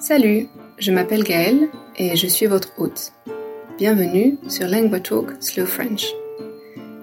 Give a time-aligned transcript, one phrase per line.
[0.00, 0.48] Salut,
[0.78, 3.12] je m'appelle Gaëlle et je suis votre hôte.
[3.76, 6.06] Bienvenue sur Lingua Talk Slow French.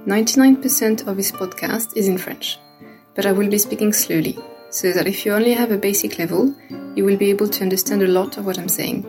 [0.07, 2.57] 99% of this podcast is in French,
[3.15, 4.36] but I will be speaking slowly,
[4.71, 6.52] so that if you only have a basic level,
[6.96, 9.05] you will be able to understand a lot of what I'm saying.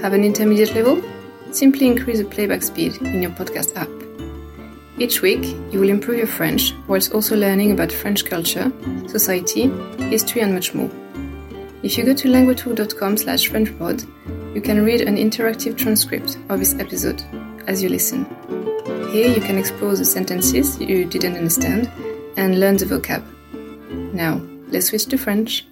[0.00, 1.02] Have an intermediate level?
[1.50, 3.90] Simply increase the playback speed in your podcast app.
[5.00, 5.42] Each week,
[5.72, 8.70] you will improve your French whilst also learning about French culture,
[9.08, 9.68] society,
[10.10, 10.90] history, and much more.
[11.82, 14.06] If you go to languagetalk.com slash frenchpod,
[14.54, 17.22] you can read an interactive transcript of this episode
[17.66, 18.26] as you listen.
[19.10, 21.90] Here you can explore the sentences you didn't understand
[22.36, 23.22] and learn the vocab.
[24.12, 25.64] Now, let's switch to French.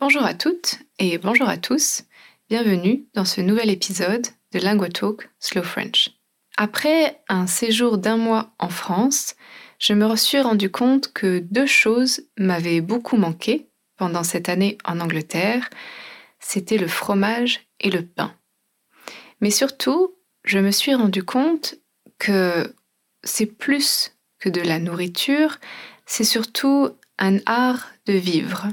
[0.00, 2.02] Bonjour à toutes et bonjour à tous.
[2.50, 6.10] Bienvenue dans ce nouvel épisode de LinguaTalk Slow French.
[6.58, 9.34] Après un séjour d'un mois en France,
[9.78, 13.67] je me suis rendu compte que deux choses m'avaient beaucoup manqué
[13.98, 15.68] pendant cette année en Angleterre,
[16.40, 18.32] c'était le fromage et le pain.
[19.40, 20.14] Mais surtout,
[20.44, 21.74] je me suis rendu compte
[22.18, 22.74] que
[23.22, 25.58] c'est plus que de la nourriture,
[26.06, 28.68] c'est surtout un art de vivre.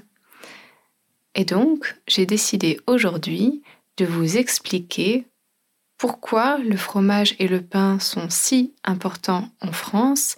[1.34, 3.62] Et donc, j'ai décidé aujourd'hui
[3.98, 5.26] de vous expliquer
[5.98, 10.36] pourquoi le fromage et le pain sont si importants en France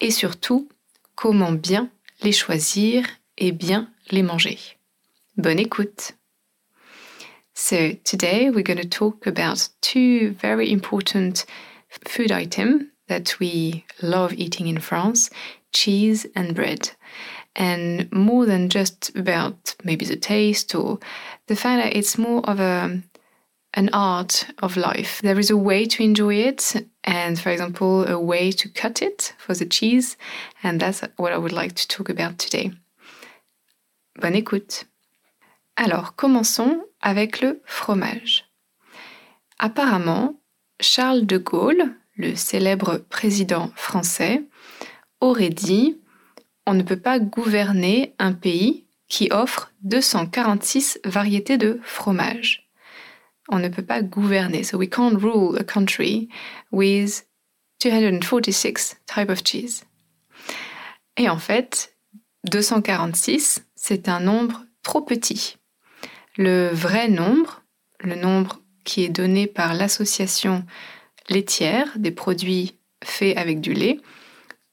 [0.00, 0.68] et surtout
[1.14, 1.90] comment bien
[2.22, 3.06] les choisir
[3.38, 4.58] et bien les manger.
[5.36, 6.12] Bonne écoute.
[7.54, 11.44] So today we're going to talk about two very important
[12.06, 15.30] food items that we love eating in France,
[15.72, 16.90] cheese and bread.
[17.56, 20.98] And more than just about maybe the taste or
[21.46, 23.02] the fact that it's more of a
[23.76, 25.20] an art of life.
[25.22, 29.34] There is a way to enjoy it, and for example, a way to cut it
[29.36, 30.16] for the cheese,
[30.62, 32.70] and that's what I would like to talk about today.
[34.20, 34.86] Bonne écoute.
[35.76, 38.44] Alors, commençons avec le fromage.
[39.58, 40.40] Apparemment,
[40.80, 44.44] Charles de Gaulle, le célèbre président français,
[45.20, 45.98] aurait dit
[46.64, 52.70] On ne peut pas gouverner un pays qui offre 246 variétés de fromage.
[53.48, 54.62] On ne peut pas gouverner.
[54.62, 56.28] So we can't rule a country
[56.70, 57.26] with
[57.80, 59.84] 246 types of cheese.
[61.16, 61.93] Et en fait,
[62.44, 65.56] 246, c'est un nombre trop petit.
[66.36, 67.62] Le vrai nombre,
[68.00, 70.64] le nombre qui est donné par l'association
[71.28, 73.98] laitière des produits faits avec du lait,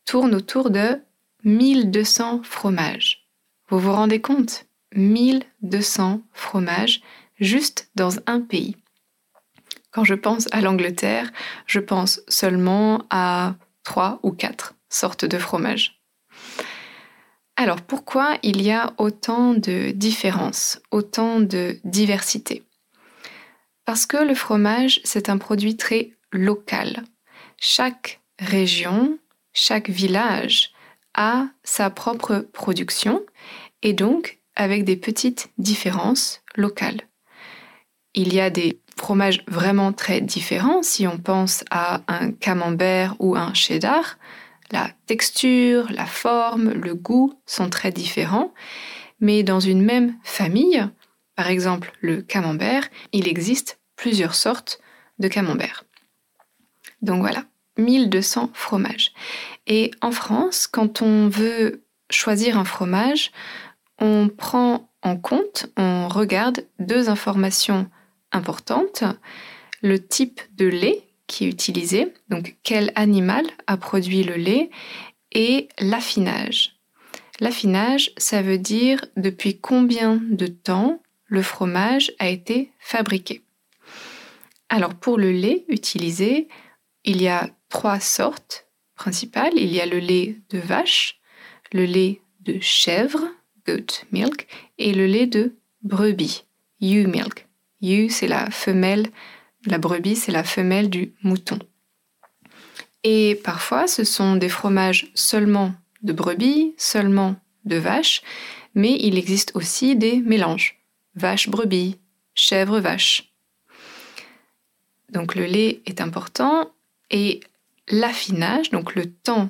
[0.06, 1.02] tourne autour de
[1.44, 3.28] 1200 fromages.
[3.70, 4.66] Vous vous rendez compte?
[4.96, 7.02] 1200 fromages
[7.40, 8.76] juste dans un pays.
[9.92, 11.32] Quand je pense à l'Angleterre,
[11.66, 16.01] je pense seulement à trois ou quatre sortes de fromages.
[17.62, 22.64] Alors pourquoi il y a autant de différences, autant de diversité?
[23.86, 27.04] Parce que le fromage, c'est un produit très local.
[27.60, 29.20] Chaque région,
[29.54, 30.72] chaque village
[31.14, 33.24] a sa propre production
[33.84, 37.02] et donc avec des petites différences locales.
[38.16, 43.36] Il y a des fromages vraiment très différents si on pense à un camembert ou
[43.36, 44.18] un cheddar.
[44.72, 48.54] La texture, la forme, le goût sont très différents,
[49.20, 50.88] mais dans une même famille,
[51.36, 54.80] par exemple le camembert, il existe plusieurs sortes
[55.20, 55.84] de camembert.
[57.02, 57.46] Donc voilà,
[57.78, 59.12] 1200 fromages.
[59.68, 63.32] Et en France, quand on veut choisir un fromage,
[64.00, 67.90] on prend en compte, on regarde deux informations
[68.32, 69.04] importantes.
[69.82, 74.70] Le type de lait qui est utilisé, donc quel animal a produit le lait,
[75.32, 76.76] et l'affinage?
[77.40, 83.42] L'affinage, ça veut dire depuis combien de temps le fromage a été fabriqué?
[84.68, 86.50] Alors pour le lait utilisé,
[87.06, 89.54] il y a trois sortes principales.
[89.56, 91.20] Il y a le lait de vache,
[91.72, 93.26] le lait de chèvre,
[93.66, 96.44] goat milk, et le lait de brebis,
[96.82, 97.48] ewe milk.
[97.82, 99.08] Ewe, c'est la femelle
[99.66, 101.60] la brebis, c'est la femelle du mouton.
[103.04, 105.74] Et parfois, ce sont des fromages seulement
[106.04, 107.36] de brebis, seulement
[107.66, 108.22] de vache,
[108.76, 110.80] mais il existe aussi des mélanges.
[111.16, 111.98] Vache-brebis,
[112.36, 113.34] chèvre-vache.
[115.10, 116.72] Donc le lait est important
[117.10, 117.42] et
[117.90, 119.50] l'affinage, donc le temps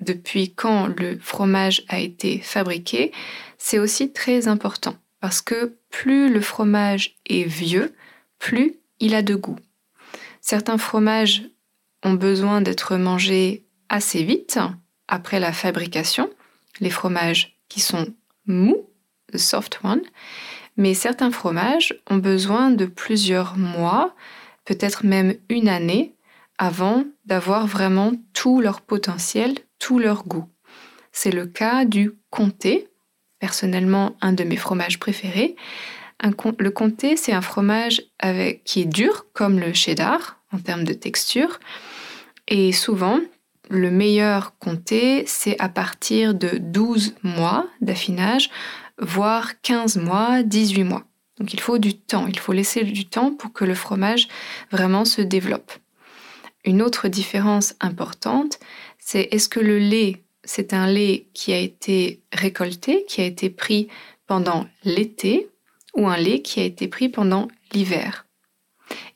[0.00, 3.12] depuis quand le fromage a été fabriqué,
[3.58, 7.94] c'est aussi très important parce que plus le fromage est vieux,
[8.38, 9.58] plus il a de goût.
[10.40, 11.42] Certains fromages
[12.02, 14.58] ont besoin d'être mangés assez vite
[15.08, 16.30] après la fabrication,
[16.80, 18.06] les fromages qui sont
[18.46, 18.88] mous,
[19.32, 20.02] the soft one,
[20.76, 24.14] Mais certains fromages ont besoin de plusieurs mois,
[24.64, 26.14] peut-être même une année,
[26.58, 30.48] avant d'avoir vraiment tout leur potentiel, tout leur goût.
[31.12, 32.88] C'est le cas du comté,
[33.38, 35.56] personnellement un de mes fromages préférés.
[36.58, 38.02] Le comté, c'est un fromage
[38.64, 41.58] qui est dur, comme le cheddar, en termes de texture.
[42.48, 43.20] Et souvent,
[43.70, 48.50] le meilleur comté, c'est à partir de 12 mois d'affinage,
[48.98, 51.04] voire 15 mois, 18 mois.
[51.38, 54.28] Donc il faut du temps, il faut laisser du temps pour que le fromage
[54.70, 55.72] vraiment se développe.
[56.64, 58.60] Une autre différence importante,
[58.98, 63.50] c'est est-ce que le lait, c'est un lait qui a été récolté, qui a été
[63.50, 63.88] pris
[64.26, 65.48] pendant l'été,
[65.94, 68.26] ou un lait qui a été pris pendant l'hiver.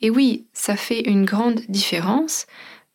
[0.00, 2.46] Et oui, ça fait une grande différence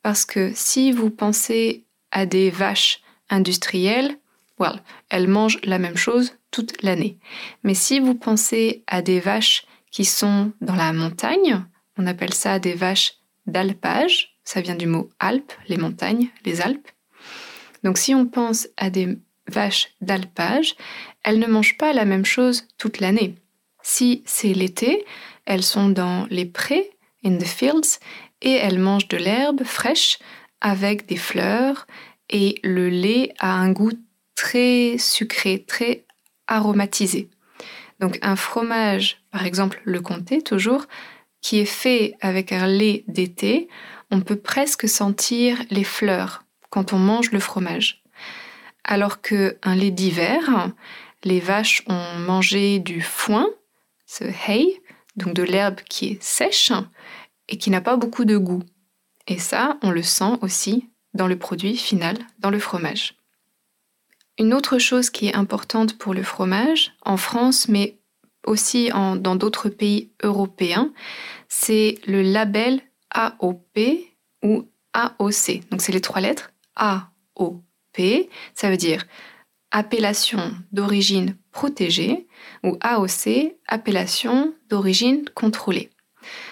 [0.02, 4.18] parce que si vous pensez à des vaches industrielles,
[4.60, 7.18] well, elles mangent la même chose toute l'année.
[7.64, 11.64] Mais si vous pensez à des vaches qui sont dans la montagne,
[11.98, 13.16] on appelle ça des vaches
[13.46, 16.90] d'alpage, ça vient du mot Alpes, les montagnes, les Alpes.
[17.84, 20.76] Donc si on pense à des vaches d'alpage,
[21.24, 23.36] elles ne mangent pas la même chose toute l'année.
[23.84, 25.06] Si c'est l'été,
[25.46, 26.90] elles sont dans les prés,
[27.24, 28.00] in the fields,
[28.42, 30.18] et elles mangent de l'herbe fraîche
[30.62, 31.86] avec des fleurs
[32.30, 33.92] et le lait a un goût
[34.36, 36.06] très sucré, très
[36.48, 37.30] aromatisé.
[38.00, 40.86] Donc un fromage, par exemple le comté toujours,
[41.42, 43.68] qui est fait avec un lait d'été,
[44.12, 48.02] on peut presque sentir les fleurs quand on mange le fromage.
[48.84, 50.72] Alors que un lait d'hiver,
[51.24, 53.48] les vaches ont mangé du foin,
[54.18, 54.82] ce hay,
[55.16, 56.72] donc de l'herbe qui est sèche,
[57.50, 58.64] et qui n'a pas beaucoup de goût.
[59.28, 63.16] Et ça, on le sent aussi dans le produit final, dans le fromage.
[64.40, 68.00] Une autre chose qui est importante pour le fromage, en France, mais
[68.46, 70.92] aussi dans d'autres pays européens,
[71.48, 72.82] c'est le label
[73.12, 73.80] AOP
[74.44, 75.70] ou AOC.
[75.70, 78.02] Donc c'est les trois lettres AOP,
[78.54, 79.06] ça veut dire
[79.72, 82.28] appellation d'origine protégée
[82.64, 85.90] ou AOC, appellation d'origine contrôlée.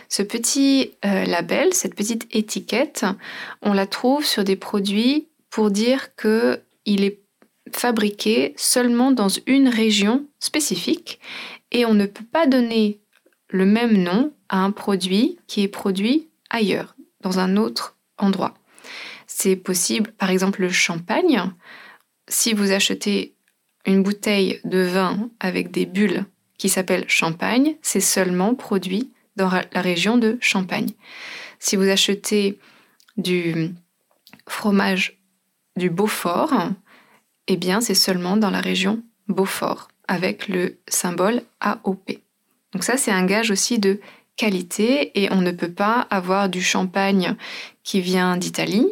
[0.08, 3.06] Ce petit euh, label, cette petite étiquette,
[3.62, 7.20] on la trouve sur des produits pour dire qu'il est
[7.72, 11.20] fabriqué seulement dans une région spécifique
[11.72, 13.00] et on ne peut pas donner
[13.50, 18.54] le même nom à un produit qui est produit ailleurs, dans un autre endroit.
[19.28, 21.42] C'est possible, par exemple, le champagne.
[22.28, 23.34] Si vous achetez
[23.86, 26.26] une bouteille de vin avec des bulles
[26.58, 30.90] qui s'appelle champagne, c'est seulement produit dans la région de Champagne.
[31.60, 32.60] Si vous achetez
[33.18, 33.74] du
[34.48, 35.20] fromage
[35.76, 36.54] du Beaufort,
[37.48, 42.20] eh bien c'est seulement dans la région Beaufort avec le symbole AOP.
[42.74, 44.00] Donc ça c'est un gage aussi de
[44.36, 47.36] qualité et on ne peut pas avoir du champagne
[47.84, 48.88] qui vient d'Italie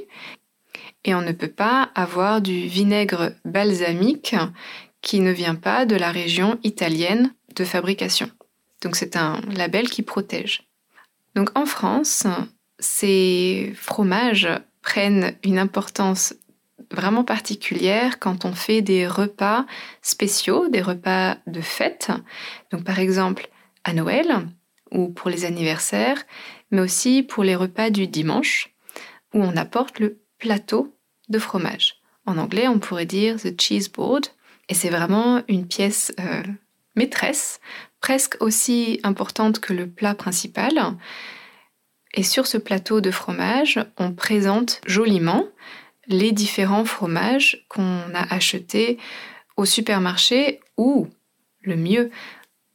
[1.06, 4.36] et on ne peut pas avoir du vinaigre balsamique
[5.02, 8.30] qui ne vient pas de la région italienne de fabrication.
[8.82, 10.64] Donc c'est un label qui protège.
[11.36, 12.28] Donc en France,
[12.80, 14.50] ces fromages
[14.82, 16.34] prennent une importance
[16.92, 19.66] vraiment particulière quand on fait des repas
[20.02, 22.12] spéciaux, des repas de fête.
[22.72, 23.50] Donc par exemple
[23.84, 24.48] à Noël
[24.92, 26.24] ou pour les anniversaires,
[26.72, 28.74] mais aussi pour les repas du dimanche
[29.34, 30.96] où on apporte le plateau
[31.30, 31.96] de fromage.
[32.26, 34.28] En anglais, on pourrait dire the cheese board
[34.68, 36.44] et c'est vraiment une pièce euh,
[36.96, 37.60] maîtresse
[38.02, 40.80] presque aussi importante que le plat principal.
[42.14, 45.46] Et sur ce plateau de fromage, on présente joliment
[46.08, 48.98] les différents fromages qu'on a achetés
[49.58, 51.08] au supermarché ou,
[51.62, 52.10] le mieux,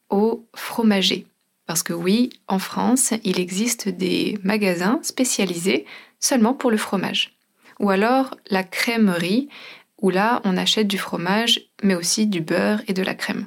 [0.09, 1.27] au fromager.
[1.67, 5.87] Parce que oui, en France, il existe des magasins spécialisés
[6.21, 7.37] seulement pour le fromage.
[7.81, 9.49] Ou alors la crèmerie,
[10.01, 13.47] où là, on achète du fromage, mais aussi du beurre et de la crème.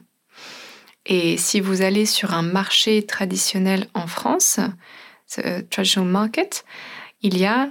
[1.05, 4.59] Et si vous allez sur un marché traditionnel en France,
[5.69, 6.65] traditional market,
[7.21, 7.69] il y a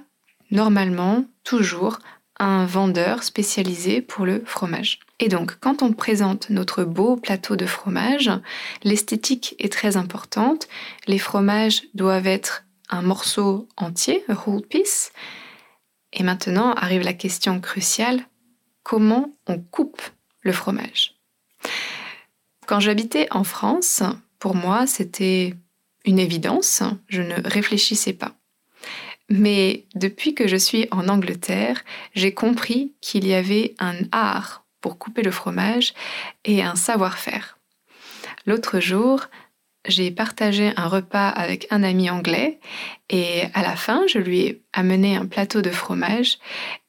[0.50, 1.98] normalement toujours
[2.38, 5.00] un vendeur spécialisé pour le fromage.
[5.20, 8.30] Et donc, quand on présente notre beau plateau de fromage,
[8.84, 10.68] l'esthétique est très importante.
[11.06, 15.12] Les fromages doivent être un morceau entier, a whole piece.
[16.12, 18.20] Et maintenant arrive la question cruciale,
[18.82, 20.02] comment on coupe
[20.40, 21.14] le fromage?
[22.66, 24.02] Quand j'habitais en France,
[24.38, 25.54] pour moi, c'était
[26.04, 28.32] une évidence, je ne réfléchissais pas.
[29.28, 31.84] Mais depuis que je suis en Angleterre,
[32.14, 35.94] j'ai compris qu'il y avait un art pour couper le fromage
[36.44, 37.58] et un savoir-faire.
[38.46, 39.26] L'autre jour,
[39.86, 42.60] j'ai partagé un repas avec un ami anglais
[43.10, 46.38] et à la fin, je lui ai amené un plateau de fromage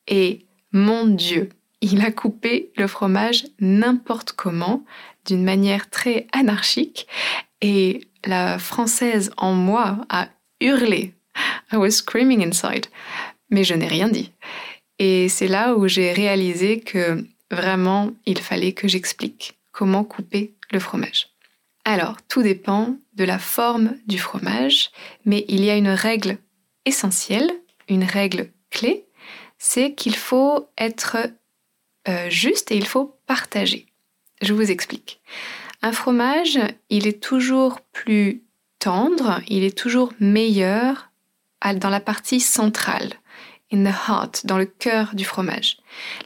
[0.07, 1.49] et mon Dieu,
[1.81, 4.83] il a coupé le fromage n'importe comment,
[5.25, 7.07] d'une manière très anarchique
[7.61, 11.13] et la française en moi a hurlé.
[11.71, 12.87] I was screaming inside.
[13.49, 14.31] Mais je n'ai rien dit.
[14.99, 20.79] Et c'est là où j'ai réalisé que vraiment, il fallait que j'explique comment couper le
[20.79, 21.29] fromage.
[21.89, 24.91] Alors, tout dépend de la forme du fromage,
[25.23, 26.37] mais il y a une règle
[26.83, 27.49] essentielle,
[27.87, 29.05] une règle clé,
[29.57, 31.15] c'est qu'il faut être
[32.09, 33.85] euh, juste et il faut partager.
[34.41, 35.21] Je vous explique.
[35.81, 38.43] Un fromage, il est toujours plus
[38.79, 41.09] tendre, il est toujours meilleur
[41.77, 43.13] dans la partie centrale,
[43.71, 45.77] in the heart, dans le cœur du fromage.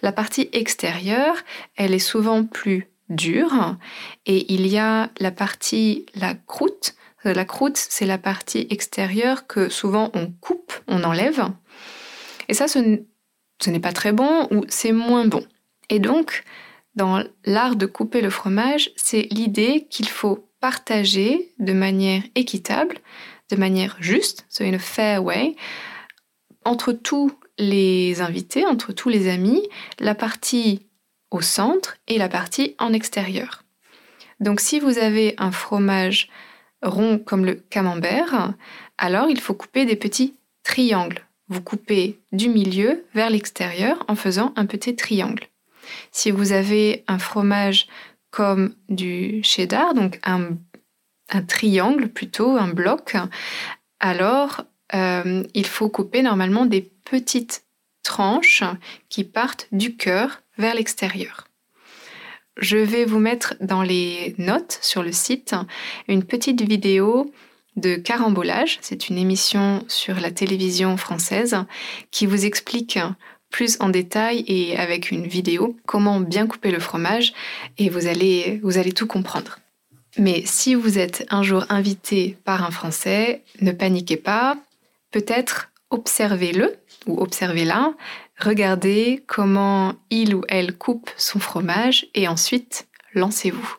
[0.02, 1.36] La partie extérieure,
[1.76, 3.78] elle est souvent plus dure
[4.26, 6.96] et il y a la partie, la croûte.
[7.24, 11.46] La croûte, c'est la partie extérieure que souvent on coupe, on enlève.
[12.50, 15.46] Et ça, ce n'est pas très bon ou c'est moins bon.
[15.90, 16.44] Et donc,
[16.96, 22.98] dans l'art de couper le fromage, c'est l'idée qu'il faut partager de manière équitable,
[23.52, 25.56] de manière juste, so in fair way,
[26.66, 29.68] entre tous les invités, entre tous les amis,
[30.00, 30.88] la partie
[31.32, 33.64] au centre et la partie en extérieur.
[34.40, 36.30] Donc si vous avez un fromage
[36.84, 38.54] rond comme le camembert,
[38.98, 41.26] alors il faut couper des petits triangles.
[41.48, 45.48] Vous coupez du milieu vers l'extérieur en faisant un petit triangle.
[46.12, 47.88] Si vous avez un fromage
[48.30, 50.58] comme du cheddar, donc un,
[51.48, 53.16] triangle plutôt, un bloc,
[54.00, 57.64] alors euh, il faut couper normalement des petites
[58.04, 58.64] tranches
[59.10, 61.48] qui partent du cœur vers l'extérieur.
[62.58, 65.56] Je vais vous mettre dans les notes sur le site
[66.08, 67.32] une petite vidéo
[67.78, 68.78] de carambolage.
[68.82, 71.58] C'est une émission sur la télévision française
[72.12, 73.00] qui vous explique
[73.50, 77.34] plus en détail et avec une vidéo comment bien couper le fromage
[77.78, 79.60] et vous allez, vous allez tout comprendre.
[80.18, 84.58] Mais si vous êtes un jour invité par un Français, ne paniquez pas,
[85.12, 87.94] peut-être observez-le ou observez-la,
[88.42, 93.76] regardez comment il ou elle coupe son fromage et ensuite lancez-vous.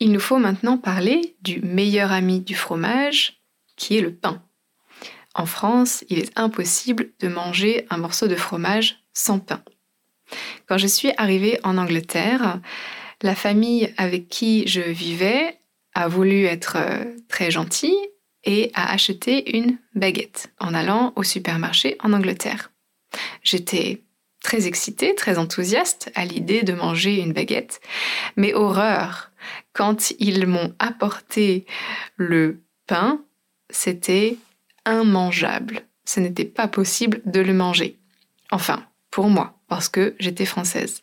[0.00, 3.40] Il nous faut maintenant parler du meilleur ami du fromage,
[3.76, 4.42] qui est le pain.
[5.34, 9.62] En France, il est impossible de manger un morceau de fromage sans pain.
[10.66, 12.60] Quand je suis arrivée en Angleterre,
[13.22, 15.58] la famille avec qui je vivais
[15.94, 17.96] a voulu être euh, très gentille
[18.44, 22.73] et a acheté une baguette en allant au supermarché en Angleterre.
[23.42, 24.02] J'étais
[24.42, 27.80] très excitée, très enthousiaste à l'idée de manger une baguette,
[28.36, 29.30] mais horreur,
[29.72, 31.66] quand ils m'ont apporté
[32.16, 33.20] le pain,
[33.70, 34.36] c'était
[34.86, 35.82] immangeable.
[36.04, 37.98] Ce n'était pas possible de le manger.
[38.50, 41.02] Enfin, pour moi, parce que j'étais française.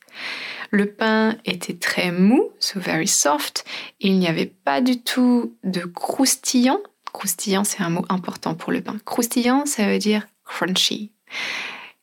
[0.70, 3.66] Le pain était très mou, so very soft.
[4.00, 6.80] Il n'y avait pas du tout de croustillant.
[7.12, 8.98] Croustillant, c'est un mot important pour le pain.
[9.04, 11.12] Croustillant, ça veut dire crunchy.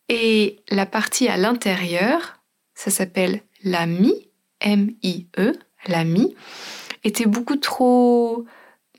[0.09, 2.39] Et la partie à l'intérieur,
[2.73, 5.53] ça s'appelle la mie, M-I-E,
[5.87, 6.35] la mie,
[7.03, 8.45] était beaucoup trop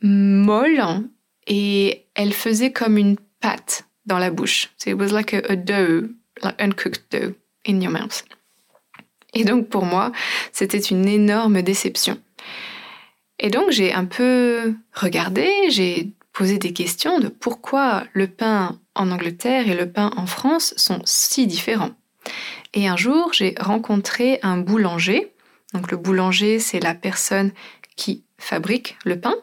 [0.03, 1.09] molle
[1.47, 4.71] et elle faisait comme une pâte dans la bouche.
[4.79, 6.11] So it was like a, dough,
[6.43, 7.35] like uncooked dough
[7.67, 8.25] in your mouth.
[9.35, 10.13] Et donc pour moi,
[10.53, 12.19] c'était une énorme déception.
[13.39, 19.11] Et donc j'ai un peu regardé, j'ai posé des questions de pourquoi le pain en
[19.11, 21.93] Angleterre et le pain en France sont si différents.
[22.75, 25.33] Et un jour, j'ai rencontré un boulanger.
[25.75, 27.53] Donc le boulanger, c'est la personne
[27.97, 29.35] qui fabrique le pain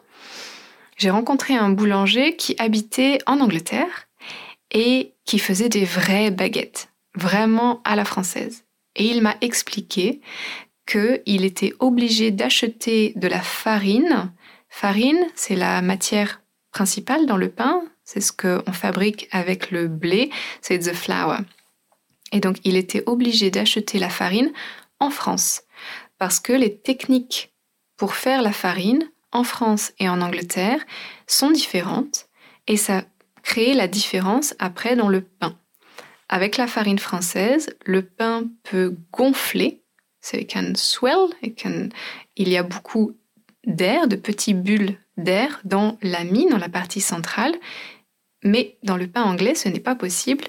[0.98, 4.08] j'ai rencontré un boulanger qui habitait en Angleterre
[4.72, 8.64] et qui faisait des vraies baguettes, vraiment à la française.
[8.96, 10.20] Et il m'a expliqué
[10.86, 14.32] qu'il était obligé d'acheter de la farine.
[14.68, 16.42] Farine, c'est la matière
[16.78, 20.30] principale dans le pain, c'est ce qu'on fabrique avec le blé,
[20.60, 21.38] c'est the flour.
[22.30, 24.52] Et donc il était obligé d'acheter la farine
[25.00, 25.62] en France
[26.18, 27.52] parce que les techniques
[27.96, 30.80] pour faire la farine en France et en Angleterre
[31.26, 32.28] sont différentes
[32.68, 33.02] et ça
[33.42, 35.58] crée la différence après dans le pain.
[36.28, 39.82] Avec la farine française, le pain peut gonfler,
[40.20, 41.26] c'est can swell,
[42.36, 43.16] il y a beaucoup
[43.66, 47.54] d'air, de petits bulles d'air dans la mine, dans la partie centrale,
[48.42, 50.44] mais dans le pain anglais, ce n'est pas possible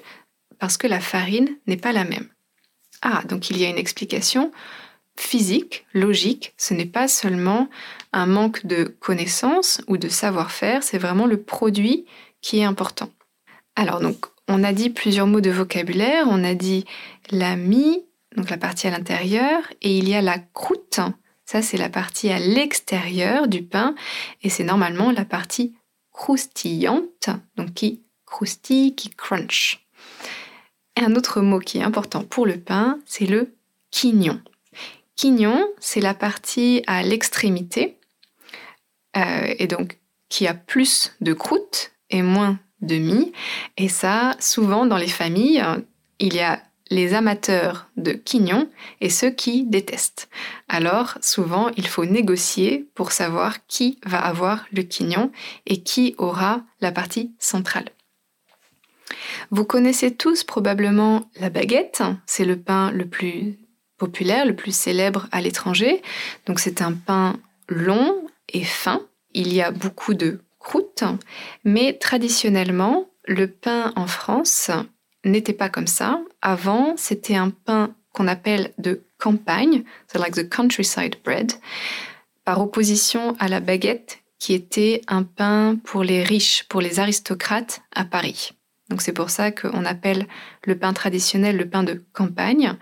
[0.58, 2.28] parce que la farine n'est pas la même.
[3.02, 4.52] Ah, donc il y a une explication
[5.16, 7.68] physique, logique, ce n'est pas seulement
[8.12, 12.06] un manque de connaissances ou de savoir-faire, c'est vraiment le produit
[12.40, 13.10] qui est important.
[13.76, 16.84] Alors donc, on a dit plusieurs mots de vocabulaire, on a dit
[17.30, 18.04] la mie,
[18.36, 21.00] donc la partie à l'intérieur, et il y a la croûte,
[21.50, 23.96] ça c'est la partie à l'extérieur du pain,
[24.44, 25.74] et c'est normalement la partie
[26.12, 29.84] croustillante, donc qui croustille, qui crunch.
[30.94, 33.52] Un autre mot qui est important pour le pain, c'est le
[33.90, 34.40] quignon.
[35.16, 37.96] Quignon, c'est la partie à l'extrémité,
[39.16, 43.32] euh, et donc qui a plus de croûte et moins de mie.
[43.76, 45.64] Et ça, souvent dans les familles,
[46.20, 48.68] il y a les amateurs de quignon
[49.00, 50.28] et ceux qui détestent.
[50.68, 55.30] Alors, souvent, il faut négocier pour savoir qui va avoir le quignon
[55.66, 57.90] et qui aura la partie centrale.
[59.50, 63.58] Vous connaissez tous probablement la baguette, c'est le pain le plus
[63.96, 66.02] populaire, le plus célèbre à l'étranger.
[66.46, 69.02] Donc c'est un pain long et fin.
[69.32, 71.04] Il y a beaucoup de croûte,
[71.64, 74.70] mais traditionnellement, le pain en France
[75.24, 76.20] n'était pas comme ça.
[76.42, 81.52] Avant, c'était un pain qu'on appelle de campagne, c'est like the countryside bread,
[82.44, 87.82] par opposition à la baguette qui était un pain pour les riches, pour les aristocrates
[87.94, 88.52] à Paris.
[88.88, 90.26] Donc c'est pour ça qu'on appelle
[90.64, 92.74] le pain traditionnel le pain de campagne.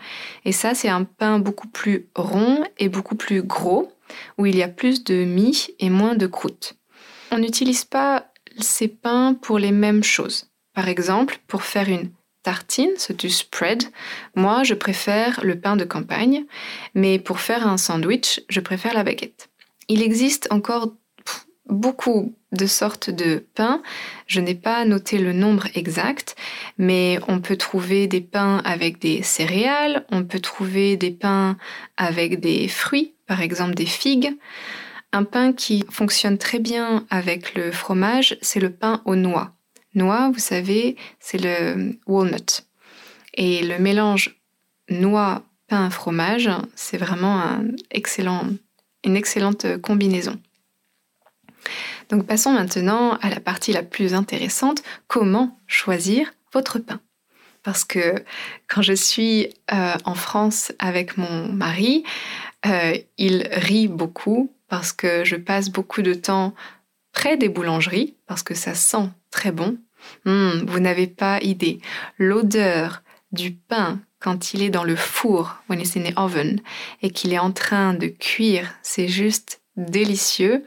[0.47, 3.93] Et ça, c'est un pain beaucoup plus rond et beaucoup plus gros,
[4.39, 6.77] où il y a plus de mie et moins de croûte.
[7.31, 10.49] On n'utilise pas ces pains pour les mêmes choses.
[10.73, 12.11] Par exemple, pour faire une
[12.43, 13.83] tartine, ce du spread,
[14.35, 16.45] moi je préfère le pain de campagne,
[16.95, 19.49] mais pour faire un sandwich, je préfère la baguette.
[19.89, 20.93] Il existe encore
[21.69, 23.83] beaucoup de sortes de pains.
[24.27, 26.35] Je n'ai pas noté le nombre exact,
[26.79, 31.57] mais on peut trouver des pains avec des céréales, on peut trouver des pains
[31.97, 34.37] avec des fruits, par exemple des figues.
[35.13, 39.58] Un pain qui fonctionne très bien avec le fromage, c'est le pain aux noix.
[39.99, 42.65] Noix, vous savez, c'est le walnut.
[43.35, 44.41] Et le mélange
[44.89, 48.45] noix, pain, fromage, c'est vraiment un excellent,
[49.05, 50.41] une excellente combinaison.
[52.09, 57.01] Donc passons maintenant à la partie la plus intéressante, comment choisir votre pain?
[57.63, 58.15] Parce que
[58.69, 62.05] quand je suis euh, en France avec mon mari,
[62.67, 66.55] euh, il rit beaucoup parce que je passe beaucoup de temps
[67.13, 69.77] près des boulangeries, parce que ça sent très bon.
[70.25, 71.81] Hmm, vous n'avez pas idée.
[72.19, 76.61] L'odeur du pain quand il est dans le four, when it's in the oven,
[77.03, 80.65] et qu'il est en train de cuire, c'est juste délicieux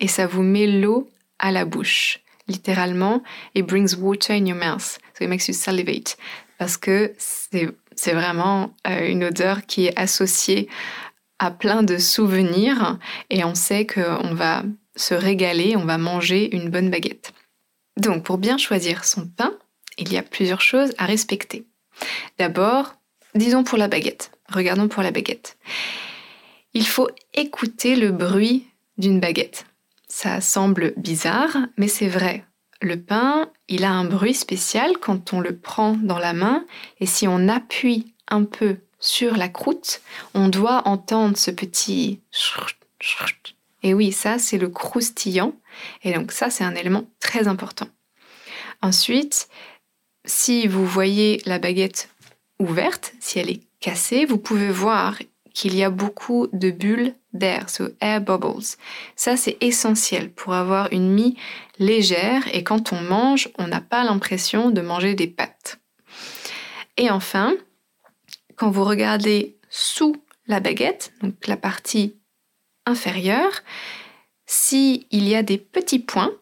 [0.00, 2.20] et ça vous met l'eau à la bouche.
[2.48, 3.22] Littéralement,
[3.54, 6.16] it brings water in your mouth, so it makes you salivate.
[6.58, 10.68] Parce que c'est vraiment euh, une odeur qui est associée
[11.38, 12.98] à plein de souvenirs
[13.30, 14.62] et on sait qu'on va
[14.94, 17.32] se régaler, on va manger une bonne baguette.
[17.96, 19.54] Donc, pour bien choisir son pain,
[19.98, 21.66] il y a plusieurs choses à respecter.
[22.38, 22.94] D'abord,
[23.34, 24.32] disons pour la baguette.
[24.48, 25.56] Regardons pour la baguette.
[26.74, 28.66] Il faut écouter le bruit
[28.98, 29.66] d'une baguette.
[30.08, 32.44] Ça semble bizarre, mais c'est vrai.
[32.80, 36.64] Le pain, il a un bruit spécial quand on le prend dans la main
[37.00, 40.00] et si on appuie un peu sur la croûte,
[40.34, 42.20] on doit entendre ce petit
[43.82, 45.54] et oui, ça c'est le croustillant
[46.02, 47.88] et donc ça c'est un élément très important.
[48.80, 49.48] Ensuite,
[50.24, 52.08] si vous voyez la baguette
[52.58, 55.18] ouverte, si elle est cassée, vous pouvez voir
[55.54, 58.64] qu'il y a beaucoup de bulles d'air, so air bubbles.
[59.16, 61.36] Ça, c'est essentiel pour avoir une mie
[61.78, 65.78] légère et quand on mange, on n'a pas l'impression de manger des pâtes.
[66.96, 67.54] Et enfin,
[68.56, 70.16] quand vous regardez sous
[70.46, 72.16] la baguette, donc la partie
[72.86, 73.62] inférieure,
[74.46, 76.32] s'il y a des petits points,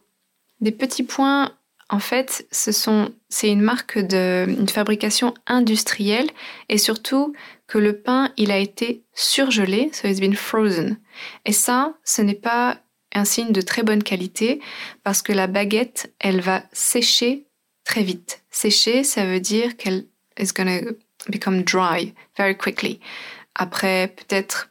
[0.59, 1.51] des petits points
[1.91, 6.29] en fait, ce sont, c'est une marque de, fabrication industrielle
[6.69, 7.33] et surtout
[7.67, 10.97] que le pain, il a été surgelé, so it's been frozen.
[11.45, 12.79] Et ça, ce n'est pas
[13.13, 14.61] un signe de très bonne qualité
[15.03, 17.47] parce que la baguette, elle va sécher
[17.83, 18.41] très vite.
[18.51, 20.05] Sécher, ça veut dire qu'elle
[20.39, 20.79] is gonna
[21.27, 23.01] become dry very quickly.
[23.55, 24.69] Après peut-être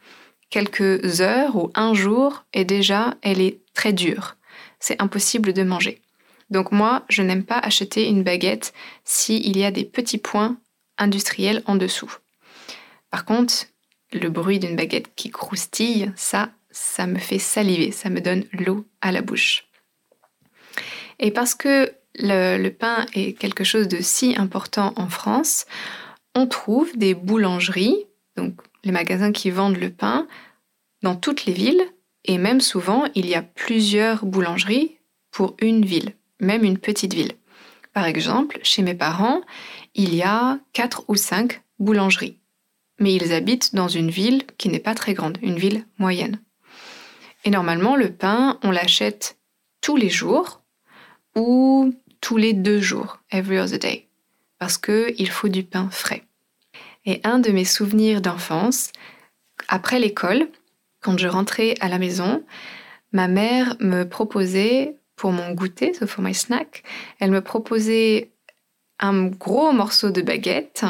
[0.51, 4.37] quelques heures ou un jour, et déjà, elle est très dure.
[4.79, 6.03] C'est impossible de manger.
[6.51, 8.73] Donc moi, je n'aime pas acheter une baguette
[9.05, 10.59] s'il y a des petits points
[10.99, 12.13] industriels en dessous.
[13.11, 13.67] Par contre,
[14.13, 18.85] le bruit d'une baguette qui croustille, ça, ça me fait saliver, ça me donne l'eau
[19.01, 19.67] à la bouche.
[21.21, 25.67] Et parce que le, pain est quelque chose de si important en France,
[26.35, 30.27] on trouve des boulangeries, donc les magasins qui vendent le pain
[31.03, 31.85] dans toutes les villes
[32.25, 34.99] et même souvent il y a plusieurs boulangeries
[35.31, 37.33] pour une ville, même une petite ville.
[37.93, 39.41] Par exemple, chez mes parents,
[39.95, 42.39] il y a quatre ou cinq boulangeries.
[42.99, 46.41] Mais ils habitent dans une ville qui n'est pas très grande, une ville moyenne.
[47.45, 49.39] Et normalement, le pain, on l'achète
[49.81, 50.63] tous les jours
[51.35, 54.09] ou tous les deux jours, every other day,
[54.59, 56.23] parce qu'il faut du pain frais.
[57.11, 58.93] Et un de mes souvenirs d'enfance,
[59.67, 60.47] après l'école,
[61.01, 62.45] quand je rentrais à la maison,
[63.11, 66.85] ma mère me proposait pour mon goûter, so for my snack,
[67.19, 68.31] elle me proposait
[69.01, 70.85] un gros morceau de baguette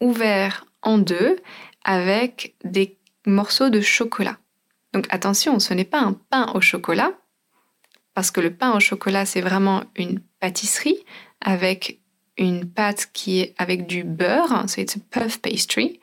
[0.00, 1.36] ouvert en deux
[1.84, 4.38] avec des morceaux de chocolat.
[4.94, 7.12] Donc attention, ce n'est pas un pain au chocolat,
[8.14, 11.04] parce que le pain au chocolat, c'est vraiment une pâtisserie
[11.42, 12.00] avec
[12.38, 16.00] une pâte qui est avec du beurre, c'est it's a puff pastry.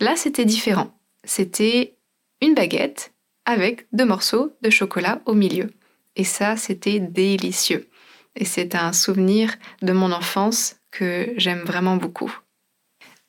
[0.00, 0.96] Là, c'était différent.
[1.24, 1.96] C'était
[2.40, 3.12] une baguette
[3.44, 5.72] avec deux morceaux de chocolat au milieu.
[6.16, 7.88] Et ça, c'était délicieux.
[8.36, 12.34] Et c'est un souvenir de mon enfance que j'aime vraiment beaucoup.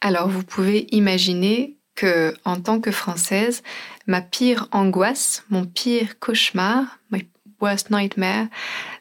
[0.02, 3.64] Alors, vous pouvez imaginer que, en tant que Française,
[4.08, 7.28] ma pire angoisse, mon pire cauchemar, my
[7.62, 8.48] worst nightmare,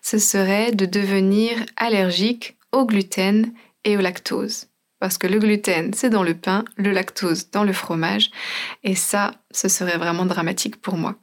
[0.02, 3.52] ce serait de devenir allergique au gluten
[3.84, 4.66] et au lactose.
[4.98, 8.30] Parce que le gluten, c'est dans le pain, le lactose dans le fromage,
[8.84, 11.16] et ça, ce serait vraiment dramatique pour moi.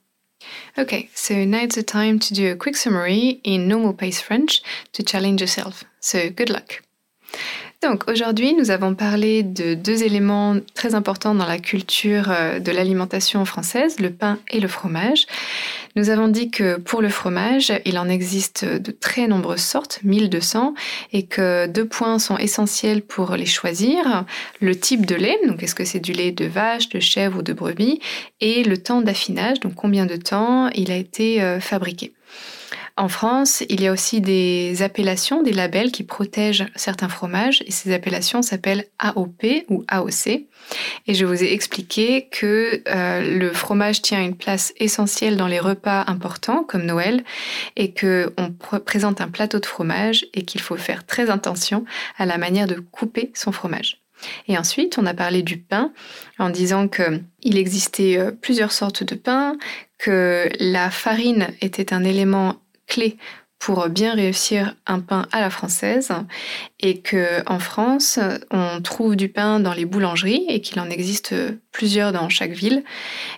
[0.78, 4.62] Okay, so now's the time to do a quick summary in normal pace French
[4.94, 5.84] to challenge yourself.
[6.00, 6.82] So good luck.
[7.82, 12.72] Donc aujourd'hui, nous avons parlé de deux éléments très importants dans la culture euh, de
[12.74, 15.28] l'alimentation française, le pain et le fromage.
[15.96, 20.74] Nous avons dit que pour le fromage, il en existe de très nombreuses sortes, 1200,
[21.14, 24.26] et que deux points sont essentiels pour les choisir.
[24.60, 27.42] Le type de lait, donc est-ce que c'est du lait de vache, de chèvre ou
[27.44, 28.02] de brebis,
[28.42, 32.12] et le temps d'affinage, donc combien de temps il a été euh, fabriqué.
[33.00, 37.72] En France, il y a aussi des appellations, des labels qui protègent certains fromages et
[37.72, 40.28] ces appellations s'appellent AOP ou AOC.
[41.08, 45.62] Et je vous ai expliqué que euh, le fromage tient une place essentielle dans les
[45.62, 47.24] repas importants comme Noël
[47.78, 51.86] et que on présente un plateau de fromage et qu'il faut faire très attention
[52.18, 54.02] à la manière de couper son fromage.
[54.50, 55.94] Et ensuite, on a parlé du pain
[56.38, 59.56] en disant qu'il existait euh, plusieurs sortes de pain,
[59.98, 62.58] que la farine était un élément
[62.90, 63.18] clé
[63.60, 66.12] pour bien réussir un pain à la française
[66.80, 68.18] et que en France
[68.52, 71.36] on trouve du pain dans les boulangeries et qu'il en existe
[71.74, 72.84] plusieurs dans chaque ville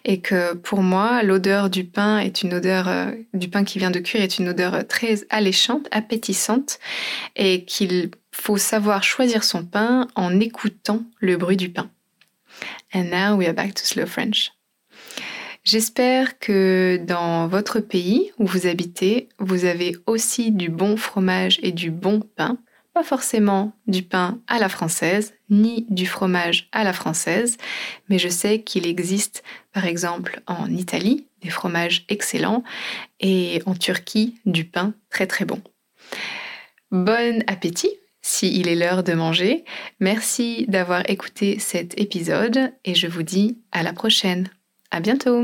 [0.06, 3.90] et que pour moi l'odeur du pain est une odeur euh, du pain qui vient
[3.90, 6.80] de cuire est une odeur très alléchante, appétissante
[7.36, 11.90] et qu'il faut savoir choisir son pain en écoutant le bruit du pain.
[12.94, 14.52] And now we are back to slow French.
[15.64, 21.72] J'espère que dans votre pays où vous habitez, vous avez aussi du bon fromage et
[21.72, 22.58] du bon pain.
[22.94, 27.58] Pas forcément du pain à la française, ni du fromage à la française,
[28.10, 32.64] mais je sais qu'il existe par exemple en Italie des fromages excellents
[33.20, 35.62] et en Turquie du pain très très bon.
[36.92, 39.64] Bon appétit s'il est l'heure de manger.
[40.00, 44.50] Merci d'avoir écouté cet épisode et je vous dis à la prochaine.
[44.92, 45.44] À bientôt!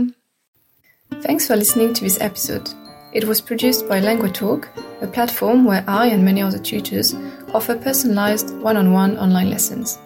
[1.21, 2.69] Thanks for listening to this episode.
[3.13, 4.67] It was produced by LanguaTalk,
[5.01, 7.15] a platform where I and many other tutors
[7.53, 9.97] offer personalized one on one online lessons.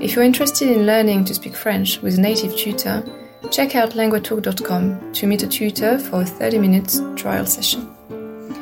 [0.00, 3.02] If you're interested in learning to speak French with a native tutor,
[3.50, 7.90] check out languatalk.com to meet a tutor for a 30 minute trial session.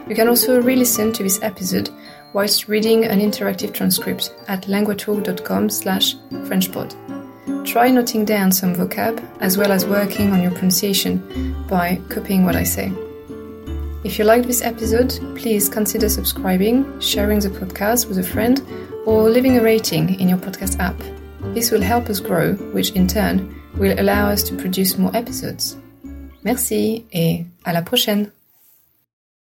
[0.09, 1.91] You can also re listen to this episode
[2.33, 6.15] whilst reading an interactive transcript at languatalk.com slash
[6.47, 7.12] frenchpod.
[7.65, 12.57] Try noting down some vocab as well as working on your pronunciation by copying what
[12.57, 12.93] I say.
[14.05, 18.61] If you liked this episode, please consider subscribing, sharing the podcast with a friend,
[19.07, 21.01] or leaving a rating in your podcast app.
[21.55, 25.77] This will help us grow, which in turn will allow us to produce more episodes.
[26.43, 28.33] Merci et à la prochaine!